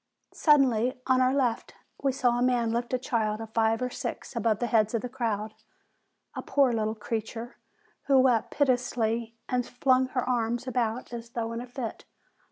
Suddenly, 0.33 0.95
on 1.05 1.21
our 1.21 1.31
left, 1.31 1.75
we 2.01 2.11
saw 2.11 2.39
a 2.39 2.41
man 2.41 2.71
lift 2.71 2.91
a 2.91 2.97
child 2.97 3.39
of 3.39 3.51
five 3.53 3.83
or 3.83 3.91
six 3.91 4.35
above 4.35 4.57
the 4.57 4.65
heads 4.65 4.95
of 4.95 5.03
the 5.03 5.09
crowd, 5.09 5.53
a 6.33 6.41
poor, 6.41 6.73
little 6.73 6.95
creature, 6.95 7.59
who 8.07 8.17
wept 8.17 8.49
piteously, 8.49 9.35
and 9.47 9.63
flung 9.63 10.07
her 10.07 10.27
arms 10.27 10.65
about 10.65 11.13
as 11.13 11.29
though 11.29 11.51
in 11.53 11.61
a 11.61 11.67
fit. 11.67 12.05